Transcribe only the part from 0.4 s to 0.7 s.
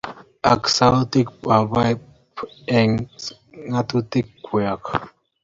Ak